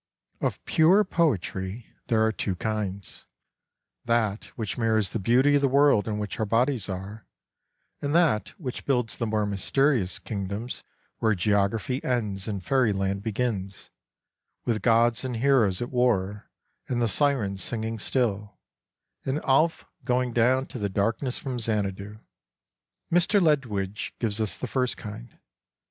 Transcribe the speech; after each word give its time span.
Of 0.41 0.65
pure 0.65 1.03
poetry 1.03 1.85
there 2.07 2.25
are 2.25 2.31
two 2.31 2.55
kinds, 2.55 3.27
that 4.05 4.45
which 4.57 4.75
mirrors 4.75 5.11
the 5.11 5.19
beauty 5.19 5.53
of 5.53 5.61
the 5.61 5.67
world 5.67 6.07
in 6.07 6.17
which 6.17 6.39
our 6.39 6.45
bodies 6.47 6.89
are, 6.89 7.27
and 8.01 8.15
that 8.15 8.59
which 8.59 8.87
builds 8.87 9.15
the 9.15 9.27
more 9.27 9.45
mysterious 9.45 10.17
kingdoms 10.17 10.83
where 11.19 11.35
geography 11.35 12.03
ends 12.03 12.47
and 12.47 12.63
fairyland 12.63 13.21
begins, 13.21 13.91
with 14.65 14.81
gods 14.81 15.23
and 15.23 15.35
heroes 15.37 15.83
at 15.83 15.91
war, 15.91 16.49
and 16.87 16.99
the 16.99 17.07
sirens 17.07 17.61
singing 17.61 17.99
still, 17.99 18.57
and 19.23 19.39
Alph 19.45 19.85
go 20.03 20.19
ing 20.19 20.33
down 20.33 20.65
to 20.65 20.79
the 20.79 20.89
darkness 20.89 21.37
from 21.37 21.59
Xanadu. 21.59 22.17
Mr. 23.11 23.39
Ledwidge 23.39 24.13
gives 24.17 24.41
us 24.41 24.57
the 24.57 24.65
first 24.65 24.97
kind. 24.97 25.37